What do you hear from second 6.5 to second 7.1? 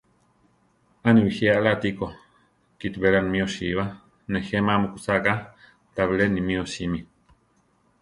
osími.